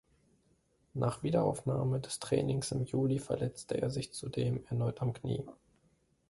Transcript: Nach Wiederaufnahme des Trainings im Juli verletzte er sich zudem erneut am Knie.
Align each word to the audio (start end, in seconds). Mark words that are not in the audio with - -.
Nach 0.95 1.21
Wiederaufnahme 1.21 1.99
des 1.99 2.17
Trainings 2.19 2.71
im 2.71 2.85
Juli 2.85 3.19
verletzte 3.19 3.79
er 3.79 3.91
sich 3.91 4.11
zudem 4.15 4.63
erneut 4.67 4.99
am 5.03 5.13
Knie. 5.13 5.43